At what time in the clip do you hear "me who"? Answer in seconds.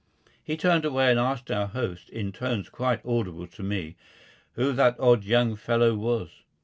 3.61-4.73